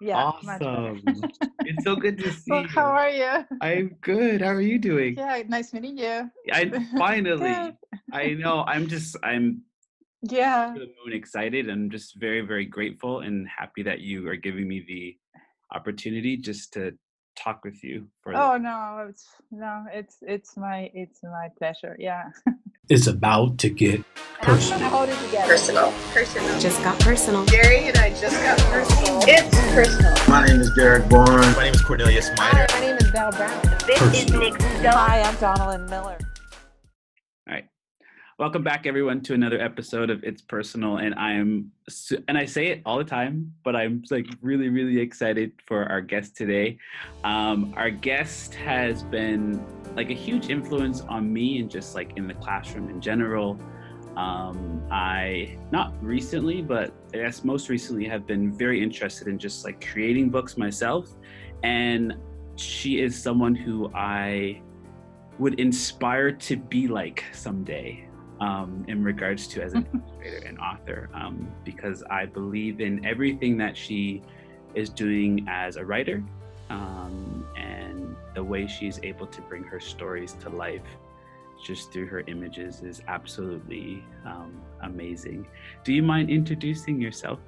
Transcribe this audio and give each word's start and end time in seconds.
Yeah. 0.00 0.16
Awesome. 0.16 1.02
it's 1.60 1.84
so 1.84 1.94
good 1.94 2.16
to 2.18 2.32
see 2.42 2.50
well, 2.50 2.62
you. 2.62 2.68
how 2.68 2.86
are 2.86 3.10
you? 3.10 3.44
I'm 3.60 3.96
good. 4.00 4.40
How 4.40 4.48
are 4.48 4.60
you 4.60 4.78
doing? 4.78 5.14
Yeah, 5.16 5.42
nice 5.46 5.72
meeting 5.74 5.98
you. 5.98 6.30
I 6.52 6.70
finally. 6.98 7.76
I 8.12 8.28
know. 8.34 8.64
I'm 8.66 8.88
just. 8.88 9.16
I'm 9.22 9.62
Yeah. 10.22 10.74
the 10.74 10.80
moon 10.80 11.14
excited. 11.16 11.70
I'm 11.70 11.88
just 11.90 12.16
very, 12.20 12.42
very 12.42 12.66
grateful 12.66 13.20
and 13.20 13.48
happy 13.48 13.82
that 13.84 14.00
you 14.00 14.28
are 14.28 14.36
giving 14.36 14.68
me 14.68 14.84
the 14.86 15.16
opportunity 15.74 16.36
just 16.36 16.74
to 16.74 16.92
talk 17.42 17.64
with 17.64 17.82
you 17.82 18.06
for. 18.22 18.34
Oh 18.34 18.56
no, 18.56 19.06
it's 19.08 19.26
no, 19.50 19.84
it's 19.92 20.18
it's 20.22 20.56
my 20.56 20.90
it's 20.94 21.22
my 21.22 21.48
pleasure. 21.58 21.96
Yeah. 21.98 22.30
it's 22.88 23.06
about 23.06 23.58
to 23.58 23.70
get 23.70 24.02
personal. 24.42 24.88
Hold 24.90 25.08
it 25.08 25.18
together. 25.26 25.48
Personal. 25.48 25.92
Personal. 26.12 26.60
Just 26.60 26.82
got 26.82 26.98
personal. 27.00 27.44
Jerry 27.46 27.88
and 27.88 27.98
I 27.98 28.10
just 28.10 28.42
got 28.42 28.58
personal. 28.70 29.20
It's 29.26 29.56
personal. 29.74 30.14
My 30.28 30.46
name 30.46 30.60
is 30.60 30.70
Derek 30.74 31.08
Bourne. 31.08 31.26
My 31.28 31.64
name 31.64 31.74
is 31.74 31.82
Cornelius 31.82 32.28
Hi, 32.36 32.52
Minor. 32.52 32.66
my 32.72 32.80
name 32.80 32.96
is 32.96 33.10
Val 33.10 33.32
Brown. 33.32 33.62
This 33.86 33.98
Personal. 33.98 34.42
is 34.42 34.52
Nic 34.52 34.60
Stone. 34.60 34.84
Hi, 34.92 35.22
I'm 35.22 35.34
Donalyn 35.36 35.88
Miller. 35.88 36.18
All 37.48 37.54
right. 37.54 37.64
Welcome 38.40 38.62
back, 38.62 38.86
everyone, 38.86 39.20
to 39.24 39.34
another 39.34 39.60
episode 39.60 40.08
of 40.08 40.24
It's 40.24 40.40
Personal. 40.40 40.96
And 40.96 41.14
I'm, 41.16 41.70
and 42.26 42.38
I 42.38 42.46
say 42.46 42.68
it 42.68 42.80
all 42.86 42.96
the 42.96 43.04
time, 43.04 43.52
but 43.64 43.76
I'm 43.76 44.02
like 44.10 44.28
really, 44.40 44.70
really 44.70 44.98
excited 44.98 45.52
for 45.66 45.84
our 45.90 46.00
guest 46.00 46.38
today. 46.38 46.78
Um, 47.22 47.74
our 47.76 47.90
guest 47.90 48.54
has 48.54 49.02
been 49.02 49.62
like 49.94 50.08
a 50.08 50.14
huge 50.14 50.48
influence 50.48 51.02
on 51.02 51.30
me 51.30 51.60
and 51.60 51.70
just 51.70 51.94
like 51.94 52.16
in 52.16 52.26
the 52.26 52.32
classroom 52.32 52.88
in 52.88 53.02
general. 53.02 53.60
Um, 54.16 54.82
I, 54.90 55.58
not 55.70 55.92
recently, 56.02 56.62
but 56.62 56.94
I 57.12 57.18
guess 57.18 57.44
most 57.44 57.68
recently, 57.68 58.08
have 58.08 58.26
been 58.26 58.56
very 58.56 58.82
interested 58.82 59.28
in 59.28 59.38
just 59.38 59.66
like 59.66 59.86
creating 59.86 60.30
books 60.30 60.56
myself. 60.56 61.10
And 61.62 62.16
she 62.56 63.02
is 63.02 63.22
someone 63.22 63.54
who 63.54 63.92
I 63.94 64.62
would 65.38 65.60
inspire 65.60 66.32
to 66.32 66.56
be 66.56 66.88
like 66.88 67.22
someday 67.34 68.06
um, 68.40 68.84
in 68.88 69.04
regards 69.04 69.46
to 69.48 69.62
as 69.62 69.74
an 69.74 69.86
illustrator 69.94 70.46
and 70.46 70.58
author 70.58 71.10
um, 71.14 71.48
because 71.64 72.02
I 72.10 72.26
believe 72.26 72.80
in 72.80 73.04
everything 73.04 73.56
that 73.58 73.76
she 73.76 74.22
is 74.74 74.88
doing 74.88 75.46
as 75.48 75.76
a 75.76 75.84
writer 75.84 76.22
um, 76.70 77.46
and 77.56 78.16
the 78.34 78.42
way 78.42 78.66
she's 78.66 79.00
able 79.02 79.26
to 79.26 79.40
bring 79.42 79.64
her 79.64 79.80
stories 79.80 80.32
to 80.40 80.48
life 80.48 80.86
just 81.62 81.92
through 81.92 82.06
her 82.06 82.20
images 82.26 82.82
is 82.82 83.02
absolutely 83.08 84.02
um, 84.24 84.60
amazing. 84.82 85.46
Do 85.84 85.92
you 85.92 86.02
mind 86.02 86.30
introducing 86.30 87.00
yourself? 87.00 87.38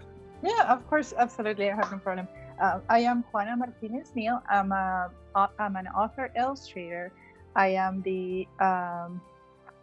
Yeah, 0.42 0.64
of 0.68 0.86
course, 0.88 1.14
absolutely. 1.16 1.70
I 1.70 1.76
have 1.76 1.90
no 1.90 1.98
problem. 1.98 2.28
Uh, 2.60 2.80
I 2.90 3.00
am 3.00 3.24
Juana 3.32 3.56
Martinez 3.56 4.12
Neal. 4.14 4.42
I'm 4.50 4.72
a 4.72 5.10
I'm 5.34 5.76
an 5.76 5.86
author 5.88 6.30
illustrator. 6.36 7.10
I 7.56 7.68
am 7.68 8.02
the 8.02 8.46
um, 8.60 9.20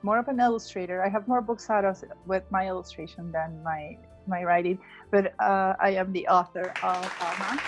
more 0.02 0.18
of 0.18 0.28
an 0.28 0.40
illustrator. 0.40 1.04
I 1.04 1.10
have 1.10 1.28
more 1.28 1.42
books 1.42 1.70
out 1.70 1.86
of, 1.86 2.04
with 2.26 2.44
my 2.52 2.68
illustration 2.68 3.32
than 3.32 3.62
my 3.64 3.98
my 4.28 4.44
writing, 4.44 4.78
but 5.12 5.34
uh, 5.40 5.74
I 5.82 5.92
am 5.92 6.14
the 6.14 6.28
author 6.28 6.72
of 6.84 7.02
Alma. 7.22 7.60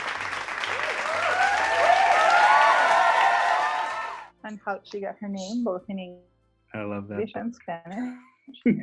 And 4.44 4.59
how 4.64 4.80
she 4.84 5.00
got 5.00 5.16
her 5.22 5.28
name, 5.28 5.64
both 5.64 5.86
in 5.90 5.98
English 5.98 6.32
I 6.74 6.84
love 6.84 7.08
that. 7.09 7.28
And 7.36 7.56
Spanish. 7.56 8.18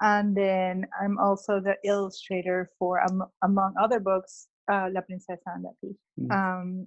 and 0.00 0.36
then 0.36 0.86
I'm 1.00 1.18
also 1.18 1.60
the 1.60 1.76
illustrator 1.84 2.70
for, 2.78 3.02
um, 3.02 3.24
among 3.42 3.74
other 3.80 4.00
books, 4.00 4.48
uh, 4.70 4.88
La 4.92 5.00
Princesa 5.00 5.38
and 5.54 5.64
the 5.64 5.72
Pea. 5.80 5.96
Mm. 6.20 6.32
Um, 6.32 6.86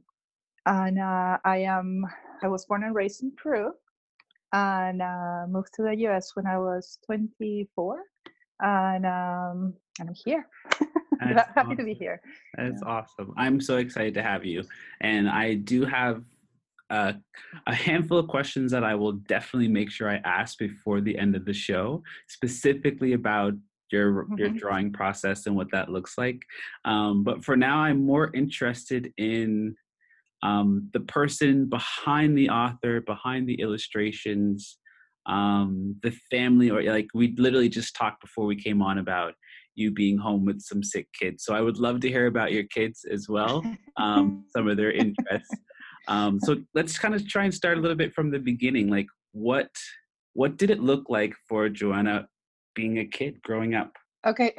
and 0.65 0.99
uh, 0.99 1.37
I 1.43 1.57
am, 1.57 2.05
I 2.43 2.47
was 2.47 2.65
born 2.65 2.83
and 2.83 2.95
raised 2.95 3.23
in 3.23 3.31
Peru 3.35 3.73
and 4.53 5.01
uh, 5.01 5.45
moved 5.47 5.73
to 5.75 5.83
the 5.83 5.95
US 6.07 6.35
when 6.35 6.45
I 6.47 6.57
was 6.57 6.97
24. 7.05 8.01
And, 8.61 9.05
um, 9.05 9.73
and 9.99 10.09
I'm 10.09 10.15
here. 10.15 10.47
Happy 11.55 11.75
to 11.75 11.83
be 11.83 11.93
here. 11.93 12.21
That's 12.57 12.81
awesome. 12.83 13.33
I'm 13.37 13.59
so 13.61 13.77
excited 13.77 14.13
to 14.15 14.23
have 14.23 14.45
you. 14.45 14.63
And 15.01 15.29
I 15.29 15.55
do 15.55 15.85
have 15.85 16.23
uh, 16.89 17.13
a 17.67 17.75
handful 17.75 18.17
of 18.17 18.27
questions 18.27 18.71
that 18.71 18.83
I 18.83 18.95
will 18.95 19.13
definitely 19.13 19.67
make 19.67 19.91
sure 19.91 20.09
I 20.09 20.21
ask 20.25 20.57
before 20.57 21.01
the 21.01 21.17
end 21.17 21.35
of 21.35 21.45
the 21.45 21.53
show, 21.53 22.03
specifically 22.27 23.13
about 23.13 23.53
your 23.91 24.27
your 24.37 24.49
Mhm. 24.49 24.57
drawing 24.57 24.91
process 24.93 25.45
and 25.47 25.55
what 25.55 25.71
that 25.71 25.89
looks 25.89 26.17
like. 26.17 26.43
Um, 26.85 27.23
but 27.23 27.43
for 27.43 27.57
now, 27.57 27.79
I'm 27.79 28.05
more 28.05 28.31
interested 28.33 29.13
in 29.17 29.75
um, 30.43 30.89
the 30.93 31.01
person 31.01 31.67
behind 31.67 32.37
the 32.37 32.49
author, 32.49 33.01
behind 33.01 33.47
the 33.47 33.59
illustrations, 33.59 34.77
um, 35.25 35.95
the 36.01 36.11
family, 36.31 36.69
or 36.69 36.81
like 36.83 37.07
we 37.13 37.35
literally 37.37 37.69
just 37.69 37.95
talked 37.95 38.21
before 38.21 38.45
we 38.45 38.55
came 38.55 38.81
on 38.81 38.97
about 38.97 39.33
you 39.75 39.91
being 39.91 40.17
home 40.17 40.45
with 40.45 40.61
some 40.61 40.83
sick 40.83 41.07
kids. 41.13 41.43
So 41.43 41.53
I 41.53 41.61
would 41.61 41.77
love 41.77 41.99
to 42.01 42.09
hear 42.09 42.27
about 42.27 42.51
your 42.51 42.63
kids 42.63 43.05
as 43.09 43.29
well, 43.29 43.63
um, 43.97 44.45
some 44.55 44.67
of 44.67 44.77
their 44.77 44.91
interests. 44.91 45.55
Um, 46.07 46.39
so 46.39 46.57
let's 46.73 46.97
kind 46.97 47.15
of 47.15 47.27
try 47.27 47.45
and 47.45 47.53
start 47.53 47.77
a 47.77 47.81
little 47.81 47.97
bit 47.97 48.13
from 48.13 48.31
the 48.31 48.39
beginning. 48.39 48.89
Like, 48.89 49.07
what 49.31 49.69
what 50.33 50.57
did 50.57 50.69
it 50.69 50.79
look 50.79 51.09
like 51.09 51.33
for 51.47 51.69
Juana 51.69 52.27
being 52.75 52.99
a 52.99 53.05
kid 53.05 53.41
growing 53.41 53.75
up? 53.75 53.91
Okay. 54.25 54.53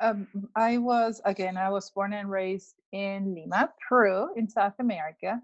Um, 0.00 0.26
um, 0.34 0.48
I 0.54 0.78
was 0.78 1.20
again. 1.24 1.56
I 1.56 1.70
was 1.70 1.90
born 1.90 2.12
and 2.12 2.30
raised 2.30 2.74
in 2.92 3.34
Lima, 3.34 3.72
Peru, 3.88 4.28
in 4.36 4.48
South 4.48 4.74
America. 4.78 5.40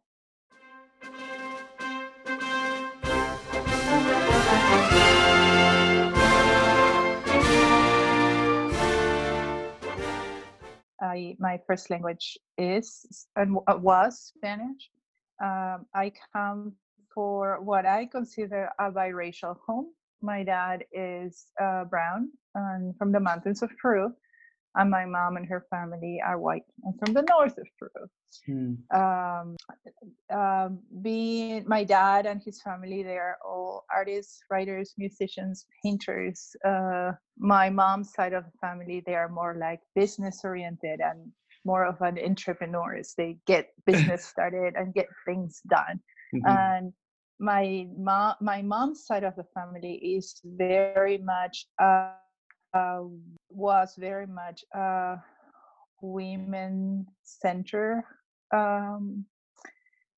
I 11.01 11.37
my 11.39 11.61
first 11.67 11.91
language 11.91 12.39
is 12.59 13.27
and 13.37 13.59
uh, 13.67 13.79
was 13.81 14.33
Spanish. 14.37 14.91
Um, 15.43 15.87
I 15.95 16.12
come 16.33 16.75
for 17.15 17.61
what 17.61 17.85
I 17.85 18.07
consider 18.07 18.71
a 18.79 18.91
biracial 18.91 19.57
home. 19.67 19.89
My 20.21 20.45
dad 20.45 20.85
is 20.93 21.47
uh, 21.61 21.85
brown 21.85 22.31
and 22.55 22.97
from 22.97 23.12
the 23.12 23.21
mountains 23.21 23.62
of 23.62 23.71
Peru, 23.81 24.15
and 24.75 24.91
my 24.91 25.05
mom 25.05 25.37
and 25.37 25.47
her 25.49 25.66
family 25.71 26.21
are 26.25 26.38
white 26.38 26.65
and 26.84 26.99
from 26.99 27.15
the 27.15 27.22
north 27.31 27.56
of 27.59 27.66
Peru. 27.78 28.06
Um, 28.94 29.56
um, 30.33 30.81
being 31.03 31.65
my 31.66 31.84
dad 31.84 32.27
and 32.27 32.43
his 32.44 32.60
family, 32.62 33.03
they 33.03 33.16
are 33.19 33.37
all 33.44 33.84
artists, 33.94 34.43
writers, 34.50 34.94
musicians, 34.99 35.66
painters. 35.82 36.55
Uh, 36.65 37.12
my 37.38 37.71
mom's 37.71 38.12
side 38.12 38.32
of 38.32 38.44
the 38.44 38.59
family, 38.61 39.03
they 39.06 39.15
are 39.15 39.28
more 39.28 39.56
like 39.61 39.81
business 39.94 40.41
oriented 40.44 41.00
and 41.00 41.32
more 41.65 41.84
of 41.84 42.00
an 42.00 42.19
entrepreneurs. 42.19 43.15
They 43.16 43.38
get 43.47 43.69
business 43.87 44.25
started 44.25 44.75
and 44.77 44.94
get 44.94 45.09
things 45.27 45.61
done 45.69 46.00
Mhm. 46.34 46.47
and 46.47 46.93
my 47.38 47.87
mom 47.97 48.34
my 48.41 48.62
mom's 48.62 49.05
side 49.06 49.25
of 49.25 49.34
the 49.37 49.44
family 49.55 49.94
is 50.16 50.41
very 50.44 51.19
much 51.19 51.66
uh, 51.82 52.15
uh 52.75 53.03
was 53.55 53.95
very 53.99 54.27
much 54.27 54.65
a 54.75 55.17
women 56.01 57.07
center 57.23 58.05
um 58.53 59.25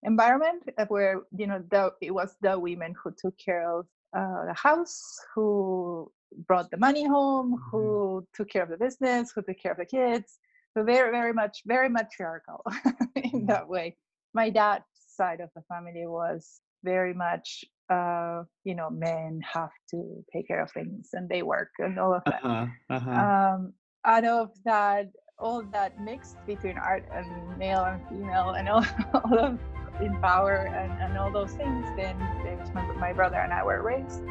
environment 0.05 0.63
uh, 0.79 0.85
where 0.87 1.23
you 1.37 1.47
know 1.47 1.63
the 1.71 1.93
it 2.01 2.13
was 2.13 2.37
the 2.41 2.59
women 2.59 2.95
who 3.03 3.11
took 3.17 3.37
care 3.39 3.69
of 3.71 3.87
uh, 4.17 4.47
the 4.47 4.55
house 4.55 5.19
who 5.35 6.11
brought 6.47 6.71
the 6.71 6.77
money 6.77 7.07
home 7.07 7.61
who 7.71 8.27
took 8.35 8.49
care 8.49 8.63
of 8.63 8.69
the 8.69 8.77
business 8.77 9.33
who 9.35 9.43
took 9.43 9.59
care 9.59 9.73
of 9.73 9.79
the 9.79 9.85
kids. 9.85 10.39
So 10.77 10.83
very 10.83 11.11
very 11.11 11.33
much 11.33 11.63
very 11.67 11.89
matriarchal 11.89 12.65
in 13.17 13.47
that 13.47 13.69
way. 13.69 13.97
My 14.33 14.51
dad's 14.51 14.85
side 15.17 15.41
of 15.41 15.51
the 15.55 15.63
family 15.63 16.07
was 16.07 16.61
very 16.83 17.15
much 17.15 17.65
uh 17.91 18.43
you 18.65 18.75
know 18.75 18.91
men 18.91 19.41
have 19.43 19.71
to 19.91 20.25
take 20.33 20.47
care 20.49 20.63
of 20.63 20.71
things 20.73 21.11
and 21.13 21.29
they 21.29 21.43
work 21.43 21.71
and 21.79 21.99
all 21.99 22.15
of 22.15 22.23
that 22.29 22.45
Uh-huh, 22.45 22.67
uh-huh. 22.91 23.29
um 23.55 23.73
out 24.05 24.25
of 24.25 24.51
that 24.65 25.07
all 25.39 25.63
that 25.73 25.99
mixed 26.01 26.37
between 26.47 26.77
art 26.79 27.05
and 27.15 27.27
male 27.59 27.85
and 27.85 28.01
female 28.09 28.51
and 28.51 28.69
all, 28.69 28.85
all 29.15 29.39
of 29.39 29.59
in 30.01 30.17
power 30.21 30.67
and, 30.75 30.93
and 31.01 31.17
all 31.19 31.31
those 31.31 31.53
things 31.55 31.87
then 31.97 32.17
there's 32.43 32.73
my, 32.75 32.85
my 32.99 33.13
brother 33.13 33.37
and 33.37 33.53
i 33.53 33.63
were 33.63 33.83
raised 33.83 34.23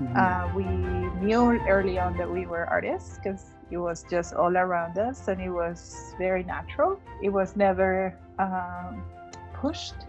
Mhm. 0.00 0.14
uh, 0.16 0.48
we 0.54 0.64
knew 1.20 1.58
early 1.68 1.98
on 1.98 2.16
that 2.16 2.30
we 2.30 2.46
were 2.46 2.66
artists 2.68 3.18
because 3.18 3.56
it 3.70 3.78
was 3.78 4.04
just 4.10 4.32
all 4.34 4.56
around 4.56 4.98
us 4.98 5.28
and 5.28 5.40
it 5.40 5.50
was 5.50 6.14
very 6.18 6.42
natural. 6.44 7.00
It 7.22 7.30
was 7.30 7.56
never 7.56 8.18
um, 8.38 9.04
pushed 9.52 10.07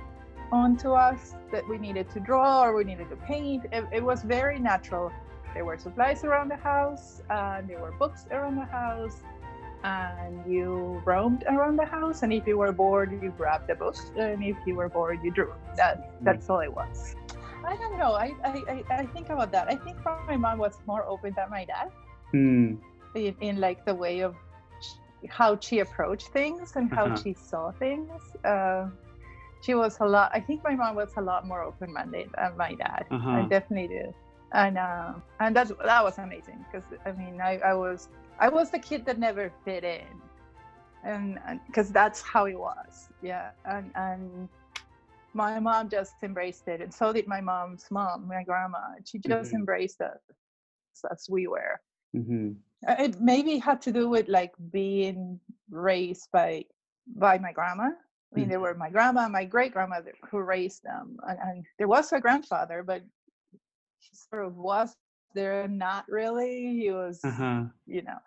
onto 0.51 0.91
us 0.93 1.35
that 1.51 1.67
we 1.67 1.77
needed 1.77 2.09
to 2.11 2.19
draw 2.19 2.63
or 2.63 2.75
we 2.75 2.83
needed 2.83 3.09
to 3.09 3.15
paint. 3.17 3.65
It, 3.71 3.85
it 3.91 4.03
was 4.03 4.23
very 4.23 4.59
natural. 4.59 5.11
There 5.53 5.65
were 5.65 5.77
supplies 5.77 6.23
around 6.23 6.49
the 6.49 6.57
house, 6.57 7.21
uh, 7.29 7.61
there 7.67 7.79
were 7.79 7.91
books 7.91 8.25
around 8.31 8.55
the 8.57 8.65
house. 8.65 9.17
and 9.83 10.43
you 10.45 11.01
roamed 11.05 11.43
around 11.47 11.77
the 11.77 11.85
house. 11.85 12.21
And 12.23 12.33
if 12.33 12.45
you 12.47 12.57
were 12.57 12.73
bored, 12.73 13.11
you 13.23 13.31
grabbed 13.37 13.69
a 13.69 13.75
book, 13.75 13.95
and 14.17 14.43
if 14.43 14.57
you 14.67 14.75
were 14.75 14.89
bored, 14.89 15.19
you 15.23 15.31
drew. 15.31 15.53
That 15.77 15.95
that's 16.21 16.49
all 16.49 16.59
it 16.59 16.73
was. 16.81 17.15
I 17.65 17.75
don't 17.77 17.97
know. 17.97 18.11
I 18.25 18.27
I, 18.43 18.83
I, 19.01 19.05
think 19.13 19.29
about 19.29 19.51
that. 19.55 19.65
I 19.69 19.75
think 19.75 19.97
my 20.27 20.35
mom 20.37 20.57
was 20.59 20.75
more 20.85 21.03
open 21.05 21.33
than 21.37 21.49
my 21.49 21.63
dad 21.65 21.87
Hmm. 22.31 22.75
in, 23.15 23.35
in 23.39 23.59
like 23.59 23.85
the 23.85 23.95
way 23.95 24.19
of 24.19 24.35
how 25.29 25.57
she 25.59 25.79
approached 25.79 26.27
things 26.39 26.75
and 26.75 26.91
how 26.97 27.05
Uh-huh. 27.05 27.15
she 27.23 27.33
saw 27.33 27.71
things. 27.71 28.21
Uh, 28.43 28.87
she 29.61 29.73
was 29.75 29.97
a 29.99 30.05
lot. 30.05 30.31
I 30.33 30.39
think 30.39 30.61
my 30.63 30.75
mom 30.75 30.95
was 30.95 31.11
a 31.17 31.21
lot 31.21 31.45
more 31.47 31.61
open-minded 31.63 32.29
than 32.35 32.57
my 32.57 32.73
dad. 32.75 33.05
I 33.33 33.41
Uh-huh. 33.41 33.45
definitely 33.45 33.87
do, 33.89 34.13
and 34.53 34.77
uh, 34.77 35.13
and 35.39 35.55
that's 35.55 35.71
that 35.83 36.03
was 36.03 36.17
amazing 36.17 36.65
because 36.71 36.87
I 37.05 37.11
mean 37.13 37.39
I, 37.41 37.57
I 37.59 37.73
was 37.73 38.09
I 38.39 38.49
was 38.49 38.71
the 38.71 38.79
kid 38.79 39.05
that 39.05 39.19
never 39.19 39.51
fit 39.65 39.83
in, 39.83 40.21
and 41.03 41.39
because 41.67 41.91
that's 41.91 42.21
how 42.21 42.45
it 42.45 42.57
was. 42.59 43.07
Yeah, 43.21 43.51
and 43.65 43.91
and 43.95 44.49
my 45.33 45.59
mom 45.59 45.89
just 45.89 46.15
embraced 46.23 46.67
it, 46.67 46.81
and 46.81 46.93
so 46.93 47.11
did 47.13 47.27
my 47.27 47.41
mom's 47.41 47.85
mom, 47.91 48.27
my 48.27 48.43
grandma. 48.43 48.79
She 49.05 49.19
just 49.19 49.53
Mhm. 49.53 49.59
embraced 49.59 50.01
us 50.01 50.21
as 51.11 51.27
we 51.29 51.47
were. 51.47 51.79
hmm 52.13 52.51
Uh, 52.87 52.95
it 52.99 53.19
maybe 53.21 53.57
had 53.57 53.81
to 53.81 53.91
do 53.91 54.09
with 54.09 54.27
like 54.27 54.53
being 54.71 55.39
raised 55.69 56.29
by 56.31 56.65
by 57.07 57.37
my 57.37 57.51
grandma 57.51 57.89
i 58.31 58.35
mean 58.39 58.49
there 58.49 58.59
were 58.59 58.73
my 58.75 58.89
grandma 58.89 59.23
and 59.23 59.33
my 59.33 59.45
great 59.45 59.73
grandmother 59.73 60.13
who 60.29 60.39
raised 60.39 60.83
them 60.83 61.17
and, 61.27 61.39
and 61.39 61.65
there 61.77 61.87
was 61.87 62.11
a 62.11 62.19
grandfather 62.19 62.83
but 62.83 63.01
he 63.99 64.15
sort 64.15 64.45
of 64.45 64.55
was 64.55 64.95
there 65.35 65.67
not 65.67 66.05
really. 66.09 66.79
He 66.81 66.91
was 66.91 67.19
Uh-huh. 67.23 67.65
you 67.85 68.01
know 68.01 68.19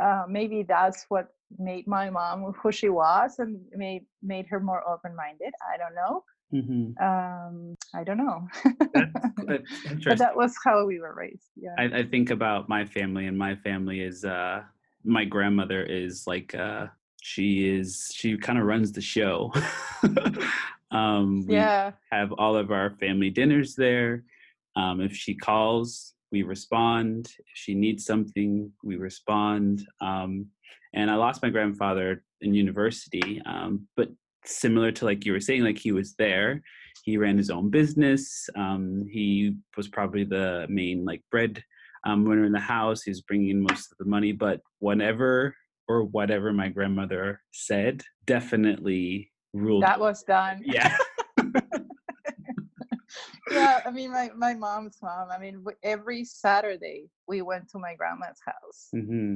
uh, 0.00 0.24
maybe 0.28 0.62
that's 0.62 1.04
what 1.08 1.28
made 1.58 1.86
my 1.86 2.10
mom 2.10 2.52
who 2.60 2.72
she 2.72 2.88
was 2.88 3.38
and 3.38 3.60
made 3.76 4.04
made 4.22 4.46
her 4.48 4.58
more 4.58 4.82
open-minded 4.88 5.52
i 5.72 5.76
don't 5.76 5.94
know. 5.94 6.24
Hmm 6.50 6.92
um 7.00 7.74
i 7.94 8.02
don't 8.04 8.18
know. 8.18 8.48
But 10.06 10.18
that 10.18 10.36
was 10.36 10.54
how 10.64 10.86
we 10.86 10.98
were 11.00 11.14
raised 11.14 11.50
yeah. 11.56 11.74
I, 11.78 11.84
I 12.00 12.02
think 12.04 12.30
about 12.30 12.68
my 12.68 12.84
family, 12.84 13.26
and 13.26 13.36
my 13.36 13.54
family 13.56 14.00
is 14.00 14.24
uh, 14.24 14.62
my 15.04 15.24
grandmother 15.24 15.82
is 15.82 16.26
like 16.26 16.54
uh, 16.54 16.86
she 17.24 17.68
is 17.68 18.10
she 18.12 18.36
kind 18.36 18.58
of 18.58 18.64
runs 18.66 18.90
the 18.90 19.00
show. 19.00 19.52
um, 20.90 21.46
we 21.46 21.54
yeah 21.54 21.92
have 22.10 22.32
all 22.32 22.56
of 22.56 22.72
our 22.72 22.90
family 22.98 23.30
dinners 23.30 23.76
there. 23.76 24.24
Um, 24.74 25.00
if 25.00 25.14
she 25.14 25.34
calls, 25.34 26.14
we 26.32 26.42
respond. 26.42 27.26
If 27.38 27.54
she 27.54 27.74
needs 27.74 28.04
something, 28.04 28.72
we 28.82 28.96
respond. 28.96 29.86
Um, 30.00 30.46
and 30.94 31.10
I 31.10 31.14
lost 31.14 31.42
my 31.42 31.48
grandfather 31.48 32.24
in 32.40 32.54
university, 32.54 33.40
um, 33.46 33.86
but 33.96 34.08
similar 34.44 34.90
to 34.90 35.04
like 35.04 35.24
you 35.24 35.32
were 35.32 35.40
saying, 35.40 35.62
like 35.62 35.78
he 35.78 35.92
was 35.92 36.14
there. 36.14 36.60
He 37.04 37.16
ran 37.18 37.38
his 37.38 37.50
own 37.50 37.70
business. 37.70 38.48
Um, 38.56 39.06
he 39.08 39.54
was 39.76 39.86
probably 39.86 40.24
the 40.24 40.66
main 40.68 41.04
like 41.04 41.22
bread 41.30 41.62
um, 42.04 42.24
winner 42.24 42.44
in 42.44 42.52
the 42.52 42.58
house. 42.58 43.02
He 43.02 43.12
was 43.12 43.20
bringing 43.20 43.50
in 43.50 43.62
most 43.62 43.92
of 43.92 43.98
the 43.98 44.06
money, 44.06 44.32
but 44.32 44.60
whenever 44.80 45.54
or 45.92 46.04
whatever 46.04 46.52
my 46.52 46.68
grandmother 46.68 47.40
said, 47.52 48.02
definitely 48.24 49.30
ruled. 49.52 49.82
that 49.82 50.00
was 50.00 50.22
done 50.22 50.62
yeah. 50.64 50.96
yeah 53.52 53.80
i 53.84 53.90
mean 53.90 54.10
my, 54.10 54.30
my 54.36 54.54
mom's 54.54 54.96
mom 55.02 55.28
i 55.30 55.38
mean 55.38 55.62
every 55.82 56.24
saturday 56.24 57.10
we 57.28 57.42
went 57.42 57.68
to 57.68 57.78
my 57.78 57.94
grandma's 57.94 58.40
house 58.46 58.88
hmm 58.92 59.34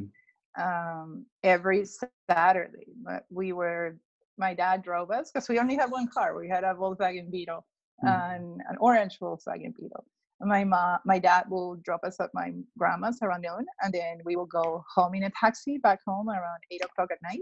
um 0.58 1.26
every 1.43 1.85
saturday 2.31 2.87
but 3.05 3.25
we 3.31 3.52
were 3.52 3.94
my 4.38 4.55
dad 4.55 4.82
drove 4.82 5.11
us 5.11 5.31
because 5.31 5.49
we 5.50 5.59
only 5.59 5.76
had 5.76 5.91
one 5.91 6.09
car 6.09 6.35
we 6.38 6.49
had 6.49 6.64
a 6.64 6.73
volkswagen 6.75 7.31
beetle 7.31 7.67
Mhm. 8.05 8.35
and 8.37 8.44
an 8.70 8.76
orange 8.81 9.19
volkswagen 9.20 9.73
beetle 9.79 10.05
my 10.41 10.65
mom 10.65 10.99
my 11.05 11.19
dad 11.19 11.44
will 11.50 11.77
drop 11.85 12.00
us 12.05 12.17
at 12.21 12.31
my 12.35 12.53
grandma's 12.79 13.19
around 13.23 13.43
noon 13.43 13.65
and 13.83 13.93
then 13.93 14.19
we 14.25 14.37
will 14.37 14.47
go 14.47 14.85
home 14.94 15.15
in 15.15 15.25
a 15.25 15.31
taxi 15.41 15.79
back 15.79 16.00
home 16.06 16.29
around 16.29 16.61
eight 16.71 16.85
o'clock 16.85 17.09
at 17.11 17.23
night 17.23 17.41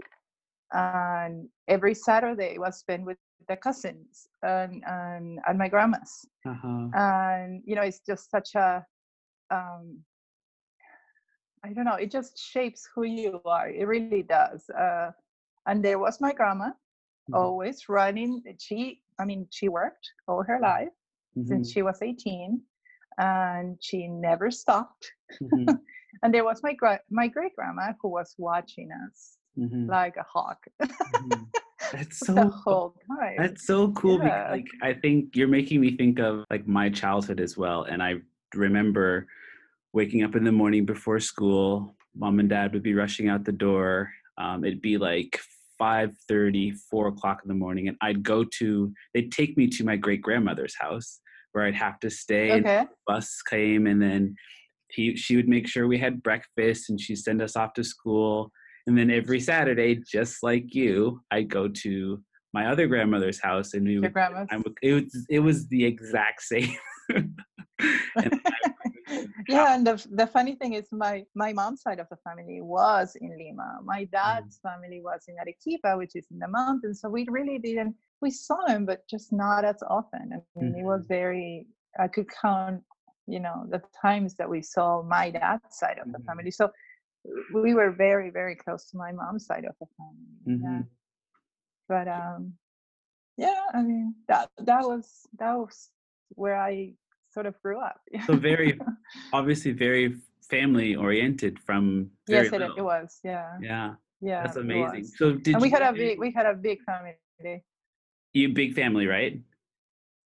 and 0.73 1.47
every 1.67 1.93
saturday 1.93 2.57
was 2.57 2.77
spent 2.79 3.03
with 3.05 3.17
the 3.47 3.55
cousins 3.57 4.27
and 4.43 4.83
and, 4.87 5.39
and 5.47 5.57
my 5.57 5.67
grandma's 5.67 6.25
Uh-huh. 6.45 6.89
and 6.93 7.61
you 7.65 7.75
know 7.75 7.81
it's 7.83 8.01
just 8.05 8.29
such 8.31 8.55
a 8.55 8.85
um 9.51 9.99
i 11.65 11.73
don't 11.73 11.85
know 11.85 11.95
it 11.95 12.11
just 12.11 12.37
shapes 12.37 12.87
who 12.95 13.03
you 13.03 13.41
are 13.45 13.69
it 13.69 13.85
really 13.85 14.23
does 14.23 14.69
uh 14.79 15.11
and 15.67 15.83
there 15.83 15.99
was 15.99 16.21
my 16.21 16.33
grandma 16.33 16.69
Mhm. 17.29 17.33
always 17.33 17.89
running 17.89 18.41
she 18.59 19.01
i 19.19 19.25
mean 19.25 19.47
she 19.51 19.67
worked 19.69 20.07
all 20.27 20.43
her 20.43 20.59
life 20.59 20.93
since 21.43 21.67
Mhm. 21.67 21.73
she 21.73 21.81
was 21.81 22.01
18 22.01 22.61
and 23.17 23.77
she 23.81 24.07
never 24.07 24.51
stopped 24.51 25.11
Mhm. 25.41 25.79
and 26.23 26.33
there 26.33 26.43
was 26.45 26.61
my 26.63 26.73
gra- 26.73 26.99
my 27.09 27.27
great 27.27 27.55
grandma 27.55 27.93
who 28.01 28.09
was 28.09 28.35
watching 28.37 28.89
us 29.07 29.37
Mhm. 29.57 29.87
like 29.89 30.17
a 30.17 30.23
hawk 30.23 30.65
Mhm. 30.81 31.47
That's 31.91 32.19
so 32.25 32.33
the 32.33 32.49
whole 32.49 32.95
time 33.07 33.35
That's 33.37 33.65
so 33.65 33.91
cool 33.91 34.17
Yeah. 34.17 34.23
because 34.23 34.51
like 34.51 34.67
I 34.81 34.93
think 34.93 35.35
you're 35.35 35.47
making 35.47 35.81
me 35.81 35.95
think 35.95 36.19
of 36.19 36.43
like 36.49 36.67
my 36.67 36.89
childhood 36.89 37.39
as 37.39 37.57
well. 37.57 37.83
And 37.83 38.01
I 38.03 38.15
remember 38.53 39.27
waking 39.93 40.23
up 40.23 40.35
in 40.35 40.43
the 40.43 40.51
morning 40.51 40.85
before 40.85 41.19
school, 41.19 41.95
mom 42.15 42.39
and 42.39 42.49
dad 42.49 42.73
would 42.73 42.83
be 42.83 42.93
rushing 42.93 43.29
out 43.29 43.43
the 43.45 43.51
door. 43.51 44.11
Um, 44.37 44.63
it'd 44.65 44.81
be 44.81 44.97
like 44.97 45.39
5 45.77 46.15
4 46.89 47.07
o'clock 47.07 47.41
in 47.43 47.47
the 47.49 47.53
morning, 47.53 47.87
and 47.87 47.97
I'd 48.01 48.23
go 48.23 48.43
to 48.59 48.93
they'd 49.13 49.31
take 49.31 49.55
me 49.57 49.67
to 49.67 49.83
my 49.85 49.95
great 49.97 50.21
grandmother's 50.21 50.75
house 50.79 51.19
where 51.55 51.65
I'd 51.65 51.75
have 51.75 51.99
to 52.01 52.09
stay 52.09 52.51
and 52.51 52.65
okay. 52.65 52.83
the 52.83 52.89
bus 53.07 53.41
came 53.41 53.87
and 53.87 54.01
then 54.01 54.35
he 54.89 55.15
she 55.15 55.37
would 55.37 55.47
make 55.47 55.67
sure 55.67 55.87
we 55.87 55.97
had 55.97 56.21
breakfast 56.21 56.89
and 56.89 56.99
she'd 56.99 57.15
send 57.15 57.41
us 57.41 57.55
off 57.55 57.73
to 57.73 57.83
school. 57.83 58.51
And 58.87 58.95
then 58.95 59.09
every 59.09 59.39
saturday 59.39 59.99
just 60.07 60.43
like 60.43 60.75
you 60.75 61.19
i'd 61.31 61.49
go 61.49 61.67
to 61.67 62.21
my 62.53 62.67
other 62.67 62.85
grandmother's 62.85 63.41
house 63.41 63.73
and 63.73 63.83
we 63.85 63.93
your 63.93 64.01
would 64.01 64.13
would, 64.57 64.77
it 64.83 64.93
was 64.93 65.25
it 65.27 65.39
was 65.39 65.67
the 65.69 65.85
exact 65.85 66.41
same. 66.43 66.75
And 67.09 67.39
I- 68.17 68.71
yeah 69.47 69.75
and 69.75 69.85
the, 69.85 70.05
the 70.11 70.27
funny 70.27 70.55
thing 70.55 70.73
is 70.73 70.87
my 70.91 71.23
my 71.35 71.53
mom's 71.53 71.81
side 71.81 71.99
of 71.99 72.07
the 72.09 72.17
family 72.17 72.61
was 72.61 73.15
in 73.21 73.37
lima 73.37 73.79
my 73.83 74.05
dad's 74.05 74.59
family 74.63 75.01
was 75.01 75.25
in 75.27 75.35
arequipa 75.39 75.97
which 75.97 76.15
is 76.15 76.25
in 76.31 76.39
the 76.39 76.47
mountains 76.47 77.01
so 77.01 77.09
we 77.09 77.25
really 77.29 77.59
didn't 77.59 77.95
we 78.21 78.31
saw 78.31 78.65
him 78.67 78.85
but 78.85 79.07
just 79.07 79.31
not 79.31 79.63
as 79.65 79.81
often 79.89 80.31
i 80.33 80.59
mean 80.59 80.75
it 80.75 80.83
was 80.83 81.05
very 81.07 81.67
i 81.99 82.07
could 82.07 82.27
count 82.41 82.81
you 83.27 83.39
know 83.39 83.65
the 83.69 83.81
times 84.01 84.35
that 84.35 84.49
we 84.49 84.61
saw 84.61 85.01
my 85.03 85.29
dad's 85.29 85.77
side 85.77 85.97
of 85.99 86.11
the 86.11 86.19
Mhm. 86.19 86.25
family 86.25 86.51
so 86.51 86.71
we 87.53 87.73
were 87.73 87.91
very 87.91 88.29
very 88.29 88.55
close 88.55 88.89
to 88.89 88.97
my 88.97 89.11
mom's 89.11 89.45
side 89.45 89.65
of 89.65 89.75
the 89.79 89.87
family 89.97 90.37
yeah. 90.45 90.81
Mhm. 90.81 90.87
but 91.87 92.07
um 92.07 92.53
yeah 93.37 93.63
i 93.73 93.81
mean 93.81 94.15
that 94.27 94.49
that 94.57 94.83
was 94.83 95.27
that 95.39 95.53
was 95.57 95.91
where 96.29 96.55
i 96.55 96.93
sort 97.35 97.45
of 97.45 97.61
grew 97.61 97.79
up. 97.79 97.99
So 98.25 98.35
very 98.35 98.79
obviously 99.33 99.71
very 99.73 100.15
family 100.49 100.95
oriented 100.95 101.59
from 101.59 102.09
very 102.27 102.45
yes 102.45 102.53
it, 102.53 102.61
it 102.77 102.81
was 102.81 103.19
yeah. 103.23 103.57
Yeah 103.61 103.93
yeah 104.21 104.41
that's 104.43 104.57
amazing. 104.57 105.03
So 105.19 105.33
did 105.33 105.53
and 105.55 105.61
we 105.61 105.69
had 105.69 105.83
a 105.83 105.93
big 105.93 106.17
we 106.17 106.31
had 106.31 106.47
a 106.47 106.55
big 106.55 106.79
family. 106.89 107.13
You 108.33 108.49
big 108.53 108.73
family 108.73 109.05
right? 109.05 109.33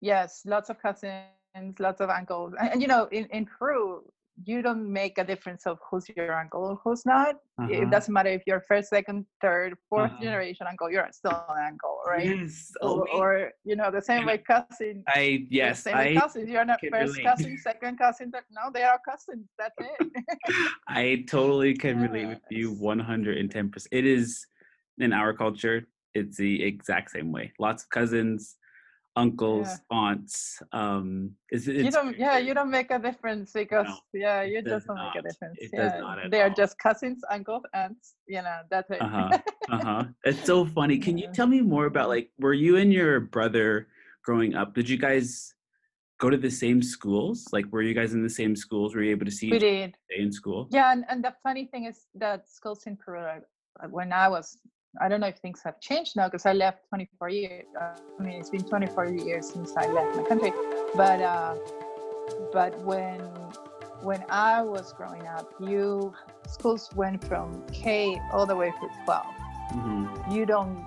Yes 0.01 0.43
lots 0.45 0.69
of 0.71 0.77
cousins 0.81 1.75
lots 1.81 2.01
of 2.05 2.11
uncles. 2.11 2.53
And, 2.61 2.69
and 2.73 2.83
you 2.83 2.89
know 2.93 3.09
in, 3.11 3.25
in 3.37 3.47
peru 3.47 4.05
you 4.45 4.63
don't 4.63 4.91
make 4.93 5.19
a 5.19 5.25
difference 5.25 5.67
of 5.67 5.79
who's 5.91 6.09
your 6.17 6.39
uncle 6.39 6.63
or 6.63 6.79
who's 6.85 7.05
not 7.05 7.37
Uh-huh. 7.61 7.69
it 7.73 7.91
doesn't 7.91 8.15
matter 8.15 8.31
if 8.31 8.43
you're 8.47 8.63
first 8.69 8.89
second 8.91 9.27
third 9.43 9.75
4th 9.93 10.13
Uh-huh. 10.13 10.23
generation 10.23 10.67
uncle 10.71 10.91
you're 10.91 11.09
still 11.11 11.45
an 11.57 11.65
uncle 11.73 11.99
right 12.07 12.27
yes 12.27 12.73
oh, 12.83 12.95
or, 12.95 13.03
wait. 13.03 13.15
or 13.21 13.53
you 13.65 13.75
know 13.77 13.91
the 13.91 14.03
same 14.11 14.25
way 14.27 14.39
cousin 14.39 15.03
i 15.09 15.45
yes 15.51 15.83
same 15.83 15.97
i 15.97 16.15
cousins 16.15 16.49
you're 16.49 16.65
not 16.65 16.81
first 16.93 17.19
relate. 17.19 17.25
cousin 17.27 17.59
second 17.71 17.99
cousin 17.99 18.31
no 18.59 18.71
they 18.73 18.85
are 18.85 19.01
cousins 19.09 19.47
that's 19.59 19.75
it 19.81 20.01
I 20.89 21.25
totally 21.29 21.75
can 21.75 21.99
relate 22.01 22.29
with 22.29 22.47
you 22.51 22.73
110%. 22.75 23.87
It 23.93 24.07
is 24.07 24.47
in 24.99 25.13
our 25.13 25.33
culture, 25.33 25.87
it's 26.15 26.37
the 26.37 26.63
exact 26.63 27.11
same 27.11 27.31
way. 27.31 27.53
Lots 27.59 27.83
of 27.85 27.91
cousins, 27.91 28.57
uncles, 29.23 29.69
aunts. 29.91 30.63
Um, 30.73 31.33
it's, 31.51 31.67
it's 31.67 31.85
you 31.87 31.91
don't 31.91 32.17
yeah 32.19 32.39
you 32.39 32.53
don't 32.59 32.71
make 32.71 32.91
a 32.91 32.99
difference 33.09 33.53
because 33.53 33.87
No, 33.87 33.99
yeah 34.27 34.43
you 34.43 34.63
just 34.63 34.87
don't 34.87 34.97
make 35.07 35.17
a 35.23 35.23
difference 35.29 35.57
It 35.61 35.71
yeah 35.73 35.99
not 36.01 36.31
they 36.31 36.41
are 36.45 36.49
all. 36.51 36.61
just 36.63 36.79
cousins 36.87 37.21
uncles 37.37 37.65
aunts 37.75 38.15
you 38.35 38.43
know 38.47 38.59
that's 38.71 38.91
it 38.91 39.01
uh-huh, 39.07 39.31
uh-huh. 39.77 40.05
It's 40.25 40.45
so 40.45 40.57
funny. 40.79 40.97
Can 40.99 41.19
you 41.19 41.29
tell 41.39 41.47
me 41.47 41.61
more 41.61 41.87
about 41.87 42.09
like, 42.09 42.31
were 42.39 42.55
you 42.55 42.77
and 42.83 42.93
your 42.93 43.21
brother 43.21 43.89
growing 44.25 44.55
up? 44.55 44.75
Did 44.75 44.89
you 44.89 44.99
guys 45.09 45.55
go 46.23 46.31
to 46.31 46.37
the 46.37 46.51
same 46.51 46.81
schools? 46.83 47.47
Like, 47.53 47.67
were 47.73 47.83
you 47.83 47.95
guys 47.95 48.13
in 48.17 48.23
the 48.23 48.35
same 48.41 48.55
schools? 48.57 48.95
Were 48.95 49.03
you 49.03 49.11
able 49.17 49.27
to 49.27 49.37
see 49.41 49.51
we 49.51 49.59
did 49.59 49.97
in 50.11 50.33
school? 50.33 50.69
yeah 50.71 50.93
and, 50.93 51.05
and 51.11 51.19
the 51.27 51.35
funny 51.43 51.65
thing 51.73 51.85
is 51.91 52.07
that 52.15 52.49
schools 52.49 52.81
in 52.87 52.97
peru 52.97 53.21
uh, 53.21 53.89
when 53.91 54.13
I 54.13 54.29
was, 54.29 54.47
I 55.01 55.09
don't 55.09 55.21
know 55.21 55.29
if 55.29 55.39
things 55.39 55.61
have 55.65 55.81
changed 55.81 56.17
now 56.17 56.27
because 56.27 56.47
I 56.47 56.53
left 56.53 56.89
24 56.89 57.29
years. 57.31 57.67
I 57.81 58.23
mean, 58.23 58.35
it's 58.35 58.51
been 58.51 58.65
24 58.65 59.07
years 59.07 59.51
since 59.53 59.77
I 59.77 59.87
left 59.87 60.17
my 60.17 60.23
country, 60.25 60.53
but 60.95 61.21
uh, 61.21 61.55
but 62.53 62.79
when 62.81 63.21
when 64.03 64.25
I 64.29 64.63
was 64.63 64.93
growing 64.93 65.27
up, 65.27 65.53
you 65.61 66.15
schools 66.47 66.91
went 66.95 67.25
from 67.25 67.65
K 67.73 68.21
all 68.33 68.47
the 68.47 68.57
way 68.57 68.71
to 68.71 68.89
12. 69.05 69.27
Mhm. 69.75 70.33
You 70.33 70.47
don't 70.47 70.85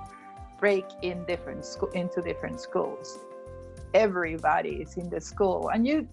break 0.59 0.85
in 1.01 1.25
different 1.25 1.65
school 1.65 1.89
into 1.89 2.21
different 2.21 2.59
schools. 2.61 3.19
Everybody 3.93 4.81
is 4.81 4.97
in 4.97 5.09
the 5.09 5.19
school, 5.19 5.69
and 5.73 5.85
you 5.85 6.07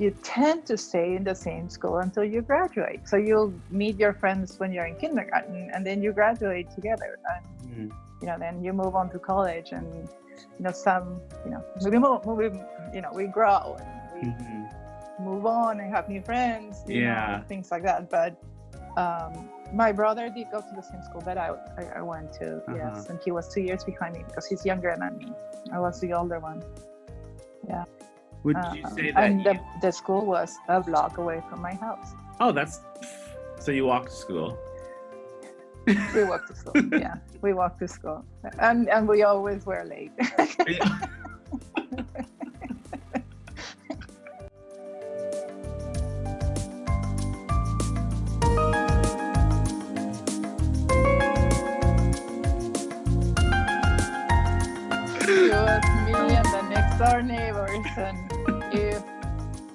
you 0.00 0.10
tend 0.22 0.64
to 0.66 0.76
stay 0.78 1.14
in 1.14 1.24
the 1.24 1.34
same 1.34 1.68
school 1.68 1.98
until 1.98 2.24
you 2.24 2.40
graduate. 2.40 3.06
So 3.06 3.16
you'll 3.16 3.52
meet 3.70 3.96
your 3.98 4.14
friends 4.14 4.58
when 4.58 4.72
you're 4.72 4.86
in 4.86 4.96
kindergarten, 4.96 5.70
and 5.74 5.86
then 5.86 6.02
you 6.02 6.12
graduate 6.12 6.68
together. 6.74 7.18
And 7.34 7.44
Mhm. 7.70 7.88
you 8.20 8.26
know, 8.28 8.36
then 8.38 8.64
you 8.64 8.72
move 8.72 8.94
on 8.96 9.10
to 9.10 9.18
college, 9.18 9.72
and 9.72 9.86
you 10.58 10.64
know, 10.64 10.72
some 10.72 11.20
you 11.44 11.50
know, 11.52 11.62
we 11.84 11.98
move, 11.98 12.24
we, 12.24 12.44
you 12.94 13.02
know, 13.02 13.12
we 13.12 13.26
grow 13.26 13.76
and 13.78 13.88
we 14.14 14.20
Mhm. 14.28 14.70
move 15.20 15.44
on 15.46 15.80
and 15.80 15.94
have 15.94 16.08
new 16.08 16.22
friends, 16.22 16.82
you 16.86 16.94
know, 16.94 17.00
Yeah. 17.00 17.42
things 17.52 17.70
like 17.70 17.82
that. 17.82 18.08
But 18.08 18.32
um, 18.96 19.50
my 19.72 19.92
brother 19.92 20.28
did 20.30 20.50
go 20.50 20.60
to 20.60 20.74
the 20.74 20.82
same 20.82 21.02
school 21.02 21.20
that 21.22 21.38
I, 21.38 21.48
I, 21.78 21.82
I 22.00 22.02
went 22.02 22.32
to, 22.40 22.46
Uh-huh. 22.56 22.74
yes, 22.76 23.08
and 23.10 23.20
he 23.24 23.30
was 23.30 23.52
two 23.54 23.60
years 23.60 23.84
behind 23.84 24.16
me 24.16 24.24
because 24.26 24.46
he's 24.46 24.64
younger 24.64 24.94
than 24.98 25.18
me. 25.18 25.28
I 25.72 25.78
was 25.78 26.00
the 26.00 26.12
older 26.14 26.40
one. 26.40 26.62
Would 28.44 28.56
Uh, 28.56 28.72
you 28.74 28.84
say 28.96 29.10
that? 29.12 29.22
and 29.22 29.38
you- 29.44 29.44
the, 29.52 29.60
the 29.82 29.92
school 29.92 30.24
was 30.24 30.56
a 30.68 30.80
block 30.80 31.18
away 31.18 31.42
from 31.48 31.60
my 31.60 31.74
house. 31.74 32.14
oh, 32.40 32.52
that's 32.52 32.80
so 33.58 33.70
you 33.72 33.84
walked 33.86 34.08
to 34.08 34.16
school. 34.16 34.58
We 36.14 36.24
walked 36.24 36.48
to 36.48 36.54
school. 36.54 36.72
yeah, 36.92 37.16
we 37.42 37.52
walked 37.52 37.78
to 37.80 37.88
school, 37.88 38.24
and 38.58 38.88
and 38.88 39.08
we 39.08 39.22
always 39.22 39.66
were 39.66 39.84
late. 39.84 40.12
it 55.22 55.52
was 55.52 55.84
me 56.06 56.12
and 56.36 56.46
the 56.46 56.62
next 56.68 56.98
door 56.98 57.22
neighbors 57.22 57.86
and 57.96 58.29
if 58.72 59.02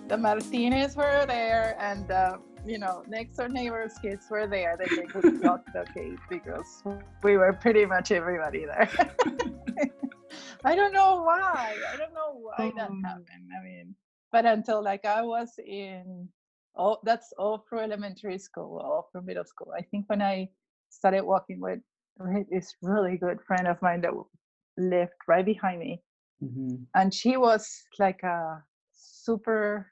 the 0.07 0.17
martinez 0.17 0.95
were 0.95 1.25
there 1.27 1.75
and 1.79 2.07
the 2.07 2.39
you 2.65 2.77
know 2.77 3.03
next 3.07 3.37
door 3.37 3.49
neighbors 3.49 3.93
kids 4.01 4.25
were 4.29 4.47
there 4.47 4.75
then 4.77 4.87
they 4.95 5.07
could 5.07 5.25
lock 5.43 5.61
the 5.73 5.85
gate 5.93 6.17
because 6.29 6.83
we 7.23 7.37
were 7.37 7.53
pretty 7.53 7.85
much 7.85 8.11
everybody 8.11 8.65
there 8.65 8.89
i 10.65 10.75
don't 10.75 10.93
know 10.93 11.21
why 11.23 11.75
i 11.93 11.97
don't 11.97 12.13
know 12.13 12.33
why 12.33 12.71
that 12.75 12.89
Oh. 12.89 13.01
happened 13.03 13.49
i 13.59 13.63
mean 13.63 13.95
but 14.31 14.45
until 14.45 14.83
like 14.83 15.05
i 15.05 15.21
was 15.21 15.51
in 15.59 16.27
oh 16.77 16.97
that's 17.03 17.33
all 17.37 17.65
through 17.67 17.79
elementary 17.79 18.37
school 18.37 18.79
all 18.79 19.09
through 19.11 19.21
middle 19.23 19.45
school 19.45 19.71
i 19.77 19.81
think 19.81 20.05
when 20.09 20.21
i 20.21 20.47
started 20.89 21.23
walking 21.23 21.59
with 21.59 21.79
this 22.49 22.73
really 22.81 23.17
good 23.17 23.39
friend 23.45 23.67
of 23.67 23.81
mine 23.81 24.01
that 24.01 24.11
lived 24.77 25.11
right 25.27 25.45
behind 25.45 25.79
me 25.79 26.01
Mhm. 26.43 26.85
and 26.95 27.13
she 27.13 27.37
was 27.37 27.65
like 27.97 28.21
a 28.23 28.61
super 29.25 29.91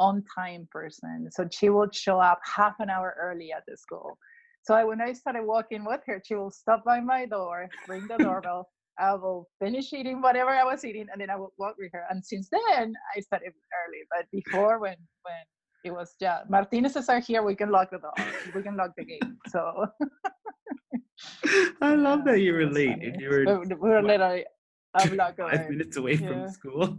on 0.00 0.24
time 0.34 0.66
person 0.70 1.28
so 1.30 1.46
she 1.50 1.68
would 1.68 1.94
show 1.94 2.18
up 2.18 2.40
half 2.44 2.74
an 2.80 2.90
hour 2.90 3.16
early 3.20 3.52
at 3.52 3.62
the 3.68 3.76
school 3.76 4.18
so 4.62 4.74
I, 4.74 4.82
when 4.84 5.00
i 5.00 5.12
started 5.12 5.44
walking 5.44 5.84
with 5.84 6.00
her 6.06 6.20
she 6.26 6.34
will 6.34 6.50
stop 6.50 6.84
by 6.84 7.00
my 7.00 7.26
door 7.26 7.68
ring 7.88 8.06
the 8.08 8.18
doorbell 8.26 8.66
i 8.98 9.14
will 9.14 9.46
finish 9.60 9.92
eating 9.92 10.20
whatever 10.20 10.50
i 10.50 10.64
was 10.64 10.84
eating 10.84 11.06
and 11.12 11.20
then 11.20 11.30
i 11.30 11.36
would 11.36 11.54
walk 11.58 11.76
with 11.78 11.92
her 11.92 12.04
and 12.10 12.24
since 12.24 12.48
then 12.50 12.94
i 13.16 13.20
started 13.20 13.52
early 13.80 14.02
but 14.10 14.26
before 14.32 14.80
when 14.80 14.96
when 15.22 15.44
it 15.84 15.92
was 15.92 16.14
yeah 16.20 16.40
martinez's 16.48 17.08
are 17.08 17.20
here 17.20 17.42
we 17.42 17.54
can 17.54 17.70
lock 17.70 17.90
the 17.92 17.98
door 17.98 18.14
we 18.54 18.62
can 18.62 18.76
lock 18.76 18.90
the 18.96 19.04
gate 19.04 19.22
so 19.48 19.86
I 21.80 21.94
love 21.94 22.24
that 22.24 22.40
you 22.40 22.52
were 22.54 22.66
late. 22.66 22.88
funny. 22.88 23.14
You 23.18 23.28
were 23.28 23.58
we 23.60 23.74
we 23.74 23.90
were 23.90 24.02
literally 24.02 24.44
a 24.94 25.08
block 25.08 25.38
away 25.38 25.56
five 25.56 25.70
minutes 25.70 25.96
away 25.96 26.16
from 26.16 26.48
school. 26.48 26.98